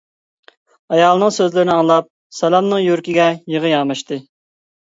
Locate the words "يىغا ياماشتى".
3.57-4.19